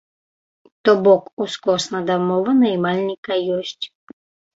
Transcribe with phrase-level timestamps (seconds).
[0.83, 3.85] То бок, ускосна дамова наймальніка ёсць.